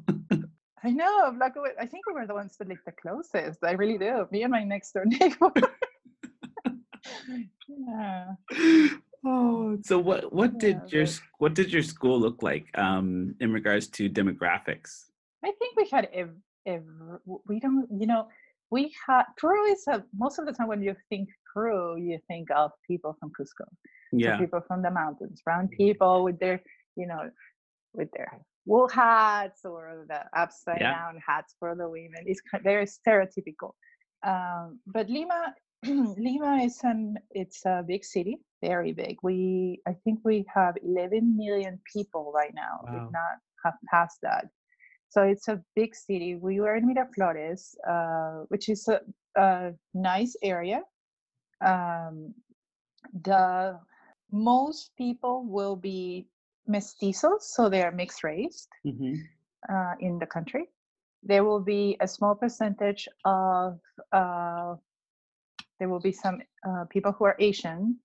I 0.86 0.92
know, 0.92 1.34
like 1.39 1.54
I 1.80 1.86
think 1.88 2.06
we 2.08 2.13
were 2.13 2.27
the 2.27 2.36
ones 2.42 2.56
that 2.58 2.68
lived 2.68 2.86
the 2.86 2.92
closest. 3.04 3.63
I 3.63 3.72
really 3.82 3.98
do. 3.98 4.27
Me 4.32 4.44
and 4.44 4.51
my 4.51 4.63
next 4.63 4.92
door 4.94 5.06
neighbor. 5.15 5.51
yeah. 7.68 8.34
oh, 9.25 9.77
so 9.84 9.98
what 10.00 10.32
what 10.32 10.58
did 10.60 10.75
Yeah, 10.84 10.89
your 10.98 11.06
but- 11.06 11.22
what 11.39 11.54
did 11.56 11.72
your 11.74 11.84
school 11.84 12.20
look 12.20 12.44
like 12.44 12.65
um 12.77 13.36
in 13.39 13.51
regards 13.51 13.88
to 13.98 14.10
demographics? 14.10 14.92
I 15.44 15.51
think 15.60 15.75
we 15.77 15.88
had 15.92 16.10
ev- 16.13 16.38
ev- 16.65 17.20
we 17.50 17.60
don't 17.60 17.88
you 18.01 18.08
know 18.08 18.27
we 18.72 18.94
had 19.08 19.24
Peru 19.38 19.65
is 19.74 19.84
a 19.88 20.04
most 20.18 20.39
of 20.39 20.46
the 20.46 20.54
time 20.54 20.68
when 20.68 20.82
you 20.82 20.96
think 21.10 21.30
Peru 21.54 21.98
you 21.98 22.20
think 22.27 22.50
of 22.51 22.72
people 22.88 23.15
from 23.20 23.30
Cusco, 23.32 23.65
so 23.65 23.68
Yeah. 24.12 24.38
people 24.38 24.62
from 24.68 24.82
the 24.82 24.92
mountains, 24.92 25.42
brown 25.46 25.68
people 25.68 26.24
with 26.24 26.38
their 26.39 26.62
you 26.96 27.08
know 27.08 27.30
with 27.94 28.10
their 28.15 28.30
wool 28.65 28.88
hats 28.88 29.63
or 29.65 30.05
the 30.07 30.22
upside 30.38 30.79
Yeah. 30.81 30.91
down 30.91 31.22
hats 31.25 31.55
for 31.60 31.75
the 31.75 31.88
women. 31.89 32.24
It's 32.25 32.41
very 32.63 32.86
stereotypical. 32.86 33.74
Um, 34.25 34.79
but 34.88 35.10
Lima, 35.10 35.53
Lima 35.86 36.57
is 36.63 36.79
an 36.84 37.17
it's 37.31 37.65
a 37.65 37.84
big 37.88 38.03
city, 38.03 38.39
very 38.63 38.91
big. 38.93 39.17
We 39.24 39.81
I 39.88 39.93
think 40.03 40.19
we 40.24 40.45
have 40.53 40.75
11 40.84 41.38
million 41.38 41.79
people 41.93 42.31
right 42.36 42.53
now, 42.53 42.81
Wow. 42.84 42.95
if 43.07 43.12
not 43.12 43.38
have 43.63 43.75
passed 43.91 44.19
that. 44.24 44.45
So 45.10 45.22
it's 45.24 45.48
a 45.48 45.62
big 45.75 45.95
city. 45.95 46.36
We 46.36 46.60
were 46.60 46.75
in 46.75 46.86
Miraflores, 46.88 47.75
uh, 47.88 48.45
which 48.50 48.67
is 48.69 48.88
a, 48.88 49.00
a 49.39 49.74
nice 49.93 50.36
area. 50.43 50.81
Um, 51.65 52.34
the 53.24 53.79
most 54.31 54.91
people 54.98 55.45
will 55.48 55.75
be 55.75 56.27
mestizos, 56.67 57.41
so 57.41 57.69
they 57.69 57.81
are 57.84 57.91
mixed 57.91 58.24
race 58.24 58.67
Mhm. 58.86 59.15
uh, 59.69 59.95
in 60.00 60.19
the 60.19 60.25
country. 60.25 60.69
There 61.24 61.43
will 61.43 61.60
be 61.60 61.98
a 62.00 62.07
small 62.07 62.36
percentage 62.36 63.07
of, 63.25 63.79
uh, 64.12 64.75
there 65.79 65.89
will 65.89 66.00
be 66.00 66.12
some 66.12 66.41
uh, 66.67 66.86
people 66.89 67.12
who 67.12 67.25
are 67.25 67.36
Asian. 67.39 68.00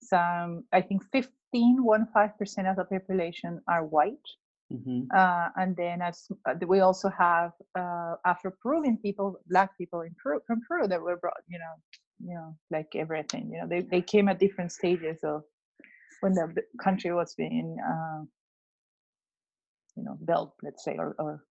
Some, 0.00 0.64
I 0.72 0.80
think 0.80 1.02
15, 1.12 1.82
1.5% 1.84 2.70
of 2.70 2.76
the 2.76 2.84
population 2.84 3.60
are 3.68 3.84
white. 3.84 4.28
Mhm. 4.72 5.06
Uh, 5.14 5.50
and 5.56 5.76
then 5.76 6.00
as 6.00 6.26
uh, 6.46 6.54
we 6.66 6.80
also 6.80 7.08
have 7.10 7.52
uh, 7.78 8.16
Afro-Peruvian 8.24 8.96
people, 8.98 9.38
black 9.46 9.76
people 9.76 10.00
in 10.00 10.14
Peru, 10.20 10.40
from 10.46 10.60
Peru 10.66 10.88
that 10.88 11.00
were 11.00 11.18
brought, 11.18 11.42
you 11.46 11.58
know, 11.58 11.74
you 12.18 12.34
know, 12.34 12.56
like 12.70 12.94
everything, 12.94 13.50
you 13.52 13.60
know, 13.60 13.68
they, 13.68 13.82
they 13.82 14.00
came 14.00 14.28
at 14.28 14.38
different 14.38 14.72
stages 14.72 15.18
of 15.22 15.44
when 16.24 16.32
the 16.32 16.62
country 16.82 17.12
was 17.12 17.34
being, 17.34 17.76
uh, 17.86 18.20
you 19.94 20.04
know, 20.04 20.16
built, 20.24 20.54
let's 20.62 20.82
say, 20.82 20.96
or, 20.96 21.14
or 21.18 21.44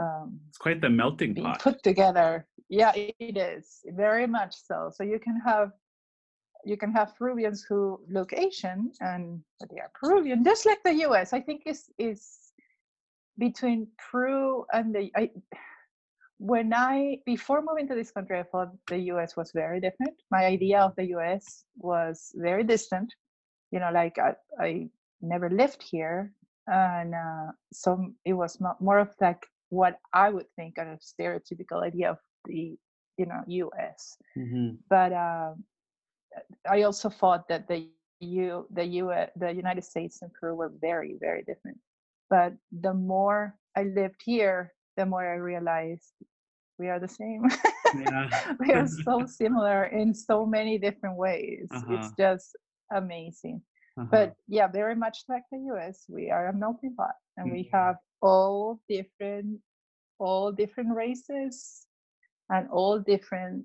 um, 0.00 0.40
It's 0.48 0.56
quite 0.56 0.80
the 0.80 0.88
melting 0.88 1.34
pot. 1.34 1.60
put 1.60 1.82
together. 1.82 2.46
Yeah, 2.70 2.92
it 2.94 3.36
is 3.36 3.80
very 3.84 4.26
much 4.26 4.54
so. 4.56 4.90
So 4.94 5.04
you 5.04 5.18
can 5.20 5.38
have 5.44 5.70
you 6.64 6.78
can 6.78 6.92
have 6.92 7.14
Peruvians 7.14 7.62
who 7.68 8.00
look 8.08 8.32
Asian 8.32 8.90
and 9.00 9.42
they 9.70 9.78
are 9.80 9.90
Peruvian, 10.00 10.42
just 10.42 10.64
like 10.64 10.82
the 10.82 10.94
U.S. 11.08 11.34
I 11.34 11.40
think 11.40 11.64
is 11.66 11.90
is 11.98 12.20
between 13.36 13.86
Peru 13.98 14.64
and 14.72 14.94
the. 14.94 15.10
I, 15.14 15.30
when 16.38 16.72
I 16.72 17.18
before 17.26 17.60
moving 17.68 17.86
to 17.88 17.94
this 17.94 18.10
country, 18.10 18.38
I 18.38 18.44
thought 18.44 18.70
the 18.88 18.98
U.S. 19.12 19.36
was 19.36 19.52
very 19.52 19.78
different. 19.78 20.16
My 20.30 20.46
idea 20.46 20.80
of 20.80 20.96
the 20.96 21.08
U.S. 21.16 21.64
was 21.76 22.32
very 22.34 22.64
distant. 22.64 23.12
You 23.70 23.80
know, 23.80 23.90
like 23.92 24.18
I, 24.18 24.34
I 24.60 24.88
never 25.20 25.50
lived 25.50 25.82
here, 25.82 26.32
and 26.66 27.14
uh, 27.14 27.52
so 27.72 28.12
it 28.24 28.34
was 28.34 28.60
mo- 28.60 28.76
more 28.80 28.98
of 28.98 29.14
like 29.20 29.46
what 29.70 29.98
I 30.12 30.30
would 30.30 30.46
think 30.56 30.78
of 30.78 30.86
a 30.88 30.98
stereotypical 30.98 31.82
idea 31.84 32.10
of 32.10 32.18
the 32.46 32.76
you 33.16 33.26
know 33.26 33.42
U.S. 33.46 34.16
Mhm. 34.36 34.78
But 34.88 35.12
uh, 35.12 35.54
I 36.68 36.82
also 36.82 37.08
thought 37.08 37.48
that 37.48 37.68
the 37.68 37.78
U 37.78 38.20
the 38.22 38.38
U 38.50 38.66
the 38.94 39.08
United 39.08 39.38
States 39.40 39.78
and 39.80 39.86
Peru 39.94 40.10
were 40.20 40.28
very 40.40 40.80
very 40.90 41.08
different. 41.08 41.50
But 42.02 42.30
the 42.50 42.70
more 42.72 43.42
I 43.64 43.84
lived 43.84 44.22
here, 44.24 44.72
the 44.96 45.04
more 45.06 45.24
I 45.26 45.36
realized 45.36 46.12
we 46.78 46.88
are 46.88 46.98
the 46.98 47.08
same. 47.08 47.42
Yeah. 47.92 48.28
we 48.60 48.72
are 48.72 48.86
so 48.86 49.26
similar 49.26 49.84
in 49.84 50.14
so 50.14 50.46
many 50.46 50.78
different 50.78 51.16
ways. 51.16 51.68
Uh-huh. 51.70 51.94
It's 51.94 52.12
just 52.18 52.56
amazing 52.92 53.62
Uh-huh. 53.96 54.08
but 54.10 54.34
yeah 54.48 54.66
very 54.66 54.96
much 54.96 55.18
like 55.28 55.44
the 55.52 55.58
us 55.58 56.04
we 56.08 56.30
are 56.30 56.48
a 56.48 56.52
melting 56.52 56.94
pot 56.96 57.14
and 57.36 57.50
we 57.50 57.62
Mhm. 57.64 57.70
have 57.72 57.96
all 58.20 58.80
different 58.88 59.60
all 60.18 60.52
different 60.52 60.90
races 60.94 61.86
and 62.50 62.68
all 62.70 62.98
different 62.98 63.64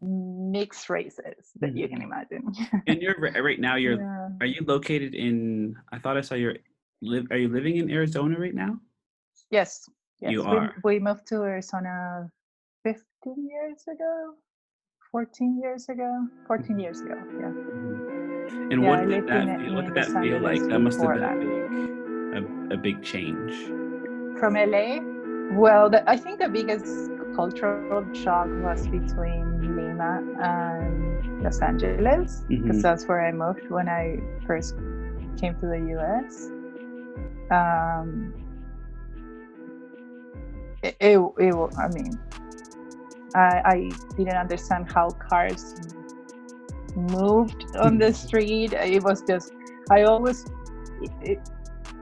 mixed 0.00 0.88
races 0.90 1.50
that 1.60 1.76
you 1.76 1.88
can 1.88 2.02
imagine. 2.02 2.42
And 2.86 3.02
you're 3.02 3.18
right 3.18 3.58
now. 3.60 3.74
You're 3.82 3.98
Yeah. 4.00 4.28
are 4.40 4.46
you 4.46 4.62
located 4.64 5.14
in? 5.14 5.74
I 5.92 5.98
thought 5.98 6.16
I 6.16 6.20
saw 6.22 6.34
your 6.34 6.54
live. 7.02 7.26
Are 7.30 7.36
you 7.36 7.48
living 7.48 7.76
in 7.76 7.90
Arizona 7.90 8.38
right 8.38 8.54
now? 8.54 8.78
Yes. 9.50 9.88
Yes. 10.20 10.32
You 10.32 10.40
we, 10.42 10.56
are. 10.56 10.74
we 10.84 10.98
moved 11.00 11.26
to 11.28 11.42
Arizona 11.42 12.30
15 12.84 13.48
years 13.48 13.82
ago, 13.88 14.34
14 15.10 15.58
years 15.60 15.88
ago, 15.88 16.26
14 16.46 16.78
years 16.78 17.00
ago. 17.02 17.14
Yeah. 17.40 17.52
And 18.50 18.82
Yeah, 18.82 18.88
what 18.88 19.08
did 19.08 19.26
that 19.28 19.60
feel? 19.60 19.74
What 19.74 19.84
did 19.86 19.94
that 19.94 20.06
feel 20.22 20.40
like? 20.40 20.62
That 20.62 20.78
must 20.80 21.00
have 21.00 21.14
been 21.14 21.22
a 21.22 21.36
big, 21.36 22.70
a, 22.70 22.74
a 22.74 22.76
big 22.76 23.02
change. 23.02 23.52
From 24.38 24.54
LA, 24.54 24.98
well, 25.58 25.90
the, 25.90 26.08
I 26.08 26.16
think 26.16 26.38
the 26.40 26.48
biggest 26.48 27.10
cultural 27.34 28.04
shock 28.14 28.48
was 28.62 28.86
between 28.88 29.76
Lima 29.76 30.22
and 30.40 31.42
Los 31.42 31.60
Angeles 31.60 32.44
because 32.48 32.76
Mhm. 32.76 32.82
that's 32.82 33.06
where 33.06 33.24
I 33.24 33.32
moved 33.32 33.68
when 33.70 33.88
I 33.88 34.18
first 34.46 34.74
came 35.40 35.54
to 35.60 35.66
the 35.66 35.80
US. 35.96 36.50
Um, 37.50 38.34
it, 40.82 40.96
it, 41.00 41.18
it 41.38 41.54
I 41.78 41.88
mean, 41.88 42.18
I, 43.34 43.62
I 43.64 43.90
didn't 44.16 44.36
understand 44.36 44.90
how 44.92 45.10
cars 45.10 45.74
moved 46.96 47.64
on 47.76 47.98
the 47.98 48.12
street. 48.12 48.72
It 48.72 49.02
was 49.02 49.22
just, 49.22 49.52
I 49.90 50.02
always, 50.02 50.44
it, 51.02 51.10
it 51.22 51.38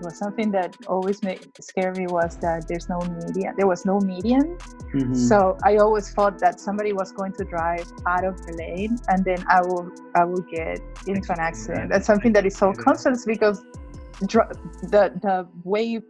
was 0.00 0.19
something 0.19 0.50
that 0.50 0.76
always 0.87 1.23
made 1.23 1.47
scare 1.61 1.93
me 1.93 2.07
was 2.07 2.37
that 2.38 2.69
there's 2.69 2.88
no 2.88 2.99
median. 3.00 3.55
There 3.57 3.66
was 3.66 3.85
no 3.87 3.99
median. 4.00 4.59
Mhm. 4.95 5.16
So 5.16 5.57
I 5.64 5.76
always 5.76 6.11
thought 6.11 6.38
that 6.40 6.61
somebody 6.61 6.93
was 6.93 7.12
going 7.12 7.33
to 7.33 7.45
drive 7.45 7.87
out 8.07 8.25
of 8.25 8.37
the 8.47 8.52
lane 8.55 8.99
and 9.09 9.25
then 9.25 9.45
I 9.49 9.62
will 9.62 9.90
I 10.14 10.25
will 10.25 10.43
get 10.43 10.81
into 11.07 11.33
an 11.33 11.40
accident. 11.40 11.90
That's 11.90 12.07
something 12.07 12.33
that 12.35 12.47
is 12.47 12.57
so 12.57 12.73
constant 12.73 13.19
because 13.26 13.64
dr- 14.26 14.52
the 14.83 15.12
the 15.23 15.49
way 15.64 16.00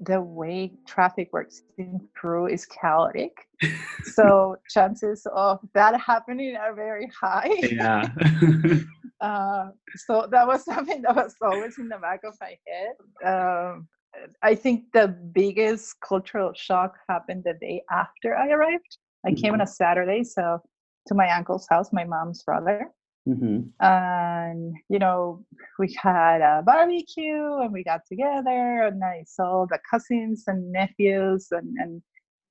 the 0.00 0.20
way 0.20 0.72
traffic 0.86 1.28
works 1.32 1.62
in 1.76 2.00
Peru 2.14 2.46
is 2.46 2.64
chaotic. 2.66 3.32
so 4.14 4.56
chances 4.68 5.26
of 5.34 5.60
that 5.74 6.00
happening 6.00 6.56
are 6.56 6.74
very 6.74 7.10
high. 7.20 7.52
yeah. 7.62 8.08
Uh, 9.20 9.68
so 9.96 10.26
that 10.30 10.46
was 10.46 10.64
something 10.74 11.02
that 11.02 11.14
was 11.14 11.34
always 11.42 11.78
in 11.78 11.88
the 11.88 11.98
back 11.98 12.20
of 12.24 12.34
my 12.40 12.56
head. 12.66 13.74
Um, 13.74 13.86
I 14.42 14.54
think 14.54 14.84
the 14.92 15.08
biggest 15.08 16.00
cultural 16.00 16.52
shock 16.54 16.96
happened 17.08 17.44
the 17.44 17.54
day 17.60 17.82
after 17.90 18.34
I 18.34 18.48
arrived. 18.48 18.96
I 19.26 19.32
came 19.32 19.52
on 19.52 19.60
a 19.60 19.66
Saturday, 19.66 20.24
so 20.24 20.58
to 21.06 21.14
my 21.14 21.30
uncle's 21.30 21.66
house, 21.68 21.92
my 21.92 22.04
mom's 22.04 22.42
brother, 22.42 22.88
hmm 23.26 23.60
and 23.80 24.74
you 24.88 24.98
know 24.98 25.44
we 25.78 25.96
had 26.00 26.40
a 26.40 26.62
barbecue 26.64 27.56
and 27.62 27.72
we 27.72 27.84
got 27.84 28.00
together, 28.06 28.82
and 28.86 29.02
I 29.04 29.24
saw 29.26 29.66
the 29.66 29.78
cousins 29.90 30.44
and 30.46 30.72
nephews 30.72 31.48
and, 31.50 31.74
and 31.78 32.02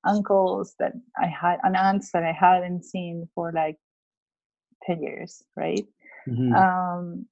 uncles 0.05 0.75
that 0.79 0.93
I 1.17 1.27
had 1.27 1.57
and 1.63 1.75
aunts 1.75 2.11
that 2.11 2.23
I 2.23 2.31
hadn't 2.31 2.85
seen 2.85 3.27
for 3.35 3.51
like 3.53 3.77
ten 4.83 5.01
years, 5.03 5.43
right? 5.55 5.85
hmm 6.25 6.53
um, 6.53 7.25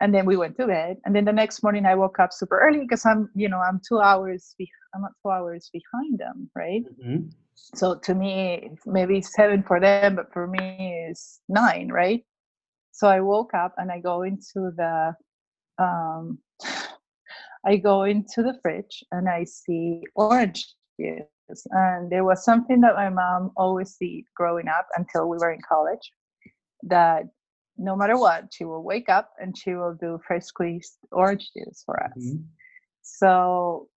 and 0.00 0.12
then 0.12 0.26
we 0.26 0.36
went 0.36 0.56
to 0.56 0.66
bed 0.66 0.96
and 1.04 1.14
then 1.14 1.24
the 1.24 1.32
next 1.32 1.62
morning 1.62 1.86
i 1.86 1.94
woke 1.94 2.18
up 2.18 2.32
super 2.32 2.58
early 2.58 2.80
because 2.80 3.06
i'm 3.06 3.30
you 3.36 3.48
know 3.48 3.60
i'm 3.60 3.80
two 3.88 4.00
hours 4.00 4.54
be- 4.58 4.68
i'm 4.94 5.04
two 5.22 5.30
hours 5.30 5.70
behind 5.72 6.18
them 6.18 6.50
right? 6.56 6.82
Hmm 7.00 7.28
so 7.54 7.94
to 7.94 8.14
me 8.14 8.68
it's 8.72 8.86
maybe 8.86 9.22
seven 9.22 9.62
for 9.62 9.78
them 9.78 10.16
but 10.16 10.32
for 10.32 10.46
me 10.48 11.06
it's 11.08 11.40
nine 11.48 11.88
right 11.92 12.24
so 12.92 13.08
i 13.08 13.20
woke 13.20 13.52
up 13.54 13.74
and 13.78 13.90
i 13.90 13.98
go 13.98 14.22
into 14.22 14.70
the 14.76 15.14
um 15.78 16.38
i 17.66 17.76
go 17.76 18.04
into 18.04 18.42
the 18.42 18.56
fridge 18.62 19.02
and 19.12 19.28
i 19.28 19.42
see 19.44 20.00
orange 20.14 20.74
juice 21.00 21.66
and 21.70 22.10
there 22.10 22.24
was 22.24 22.44
something 22.44 22.80
that 22.80 22.94
my 22.94 23.08
mom 23.08 23.50
always 23.56 23.96
did 24.00 24.24
growing 24.36 24.68
up 24.68 24.86
until 24.96 25.28
we 25.28 25.36
were 25.38 25.52
in 25.52 25.60
college 25.68 26.12
that 26.84 27.24
no 27.78 27.96
matter 27.96 28.16
what 28.18 28.44
she 28.52 28.64
will 28.64 28.82
wake 28.84 29.08
up 29.08 29.30
and 29.40 29.56
she 29.56 29.74
will 29.74 29.94
do 30.00 30.18
fresh 30.26 30.44
squeezed 30.44 30.98
orange 31.10 31.50
juice 31.56 31.82
for 31.84 32.02
us 32.02 32.12
Mhm. 32.18 32.44
so, 33.02 33.88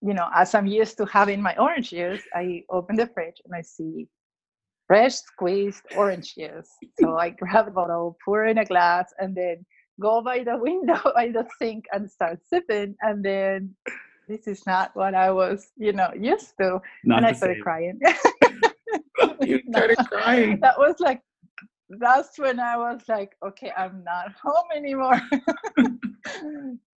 you 0.00 0.14
know, 0.14 0.28
as 0.34 0.54
I'm 0.54 0.66
used 0.66 0.96
to 0.98 1.06
having 1.06 1.40
my 1.42 1.56
orange 1.56 1.90
juice, 1.90 2.22
I 2.34 2.62
open 2.70 2.94
the 2.96 3.06
fridge 3.08 3.40
and 3.44 3.54
I 3.54 3.62
see 3.62 4.06
fresh 4.94 5.14
squeezed 5.14 5.82
orange 5.96 6.36
juice. 6.36 6.70
So 7.00 7.16
I 7.18 7.30
grab 7.30 7.66
a 7.66 7.72
bottle, 7.72 8.16
pour 8.24 8.44
in 8.44 8.58
a 8.58 8.64
glass, 8.64 9.12
and 9.18 9.34
then 9.34 9.66
go 10.00 10.22
by 10.22 10.44
the 10.44 10.56
window 10.56 11.00
by 11.16 11.28
the 11.34 11.44
sink 11.58 11.86
and 11.92 12.08
start 12.08 12.38
sipping. 12.48 12.94
And 13.02 13.24
then 13.24 13.74
this 14.28 14.46
is 14.46 14.64
not 14.66 14.94
what 14.94 15.16
I 15.16 15.32
was, 15.32 15.72
you 15.76 15.92
know, 15.92 16.10
used 16.16 16.54
to. 16.60 16.80
Not 17.02 17.18
and 17.18 17.26
I 17.26 17.32
started 17.32 17.56
same. 17.56 17.62
crying. 17.62 18.00
You 19.40 19.60
started 19.68 19.98
crying. 20.12 20.60
that 20.60 20.78
was 20.78 20.96
like 21.00 21.20
that's 21.88 22.38
when 22.38 22.60
I 22.60 22.76
was 22.76 23.02
like, 23.08 23.32
okay, 23.44 23.72
I'm 23.76 24.02
not 24.04 24.32
home 24.42 24.68
anymore. 24.74 25.20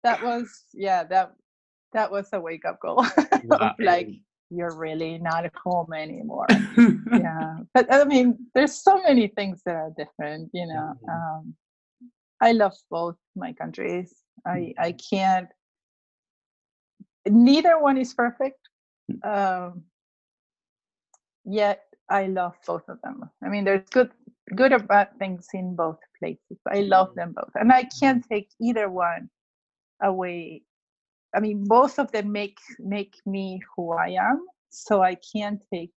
that 0.03 0.23
was 0.23 0.47
yeah, 0.73 1.03
that 1.05 1.33
that 1.93 2.11
was 2.11 2.29
a 2.33 2.39
wake 2.39 2.65
up 2.65 2.79
call. 2.79 3.05
Wow. 3.45 3.75
like 3.79 4.09
you're 4.49 4.75
really 4.75 5.17
not 5.17 5.45
at 5.45 5.55
home 5.55 5.93
anymore. 5.93 6.47
yeah. 7.11 7.57
But 7.73 7.91
I 7.93 8.03
mean, 8.05 8.37
there's 8.53 8.73
so 8.73 9.01
many 9.01 9.27
things 9.27 9.61
that 9.65 9.75
are 9.75 9.91
different, 9.97 10.49
you 10.53 10.67
know. 10.67 10.93
Um 11.11 11.55
I 12.41 12.51
love 12.51 12.73
both 12.89 13.17
my 13.35 13.53
countries. 13.53 14.13
I 14.45 14.73
I 14.77 14.93
can't 14.93 15.49
neither 17.27 17.79
one 17.79 17.97
is 17.97 18.13
perfect. 18.13 18.59
Um 19.23 19.83
yet 21.45 21.83
I 22.09 22.27
love 22.27 22.55
both 22.65 22.87
of 22.87 23.01
them. 23.01 23.29
I 23.43 23.49
mean, 23.49 23.65
there's 23.65 23.87
good, 23.89 24.11
good 24.55 24.71
or 24.71 24.79
bad 24.79 25.09
things 25.19 25.47
in 25.53 25.75
both 25.75 25.99
places. 26.19 26.57
I 26.67 26.81
love 26.81 27.15
them 27.15 27.33
both, 27.35 27.51
and 27.55 27.71
I 27.71 27.83
can't 27.99 28.23
take 28.29 28.49
either 28.61 28.89
one 28.89 29.29
away. 30.01 30.63
I 31.37 31.39
mean, 31.39 31.65
both 31.65 31.99
of 31.99 32.11
them 32.11 32.31
make 32.31 32.57
make 32.79 33.15
me 33.27 33.61
who 33.69 33.93
I 33.93 34.09
am, 34.29 34.39
so 34.69 35.03
I 35.03 35.15
can't 35.31 35.61
take 35.71 35.91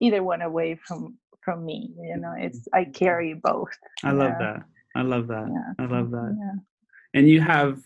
either 0.00 0.22
one 0.22 0.40
away 0.40 0.70
from 0.86 1.18
from 1.44 1.66
me. 1.66 1.92
You 2.02 2.16
know, 2.16 2.34
it's 2.38 2.60
mm-hmm. 2.60 2.80
I 2.80 2.84
carry 3.02 3.34
both. 3.34 3.76
I 4.02 4.12
love 4.12 4.36
Yeah. 4.40 4.44
that. 4.46 4.60
I 4.96 5.02
love 5.02 5.26
that. 5.28 5.46
Yeah. 5.56 5.84
I 5.84 5.86
love 5.96 6.10
that. 6.10 6.32
Yeah. 6.44 6.58
And 7.14 7.28
you 7.28 7.40
have 7.42 7.82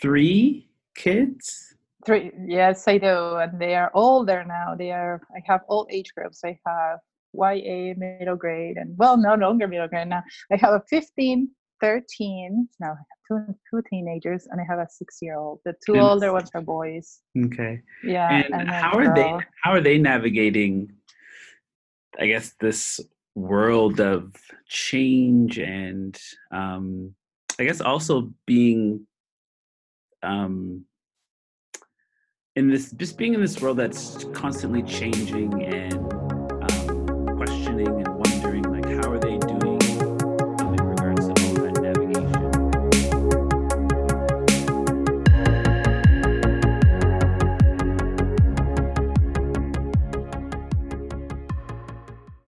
three 0.00 0.70
kids? 0.96 1.76
Three, 2.06 2.32
yes, 2.46 2.88
I 2.88 2.98
do, 2.98 3.36
and 3.36 3.60
they 3.60 3.74
are 3.74 3.90
older 3.94 4.44
now. 4.44 4.74
They 4.74 4.90
are. 4.90 5.20
I 5.36 5.40
have 5.46 5.62
all 5.68 5.86
age 5.90 6.10
groups. 6.16 6.40
I 6.44 6.58
have 6.66 6.98
YA, 7.34 7.94
middle 7.96 8.36
grade, 8.36 8.76
and 8.78 8.96
well, 8.96 9.16
no 9.16 9.34
longer 9.34 9.68
middle 9.68 9.88
grade 9.88 10.08
now. 10.08 10.22
I 10.50 10.56
have 10.56 10.74
a 10.74 10.82
15, 10.88 11.50
13. 11.80 12.68
Now 12.80 12.92
I 12.92 13.04
have 13.10 13.13
two 13.26 13.44
two 13.70 13.82
teenagers, 13.90 14.46
and 14.50 14.60
I 14.60 14.64
have 14.68 14.78
a 14.78 14.88
six 14.88 15.18
year 15.22 15.36
old. 15.36 15.60
The 15.64 15.74
two 15.84 15.94
And- 15.94 16.02
older 16.02 16.32
ones 16.32 16.50
are 16.54 16.60
boys. 16.62 17.20
Okay. 17.46 17.82
Yeah. 18.02 18.28
and 18.30 18.52
then 18.52 18.66
how 18.66 18.92
are 18.98 19.14
they 19.14 19.30
how 19.62 19.70
are 19.72 19.80
they 19.80 19.98
navigating 19.98 20.92
i 22.20 22.26
guess 22.26 22.54
this 22.60 23.00
world 23.34 23.98
of 24.00 24.32
change 24.68 25.58
and 25.58 26.16
um 26.52 27.12
i 27.58 27.64
guess 27.64 27.80
also 27.80 28.30
being 28.46 29.04
um 30.22 30.84
in 32.54 32.70
this 32.70 32.92
just 32.92 33.18
being 33.18 33.34
in 33.34 33.40
this 33.40 33.60
world 33.60 33.78
that's 33.78 34.24
constantly 34.32 34.82
changing 34.84 35.50
and 35.64 35.98
um, 36.62 37.36
questioning 37.36 37.88
and 37.88 38.13